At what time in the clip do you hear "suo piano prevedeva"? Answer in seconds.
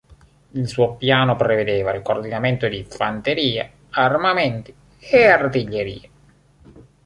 0.67-1.93